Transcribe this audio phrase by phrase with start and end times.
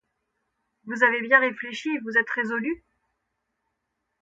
[0.85, 2.83] Vous avez bien réfléchi, vous êtes résolu?